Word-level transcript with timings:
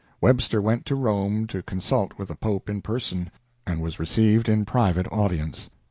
Webster 0.19 0.63
went 0.63 0.87
to 0.87 0.95
Rome 0.95 1.45
to 1.45 1.61
consult 1.61 2.17
with 2.17 2.29
the 2.29 2.35
Pope 2.35 2.71
in 2.71 2.81
person, 2.81 3.29
and 3.67 3.83
was 3.83 3.99
received 3.99 4.49
in 4.49 4.65
private 4.65 5.05
audience. 5.11 5.69